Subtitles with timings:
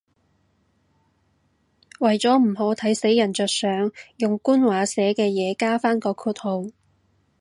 [1.99, 6.63] 為咗唔好睇死人着想，用官話寫嘅嘢加返個括號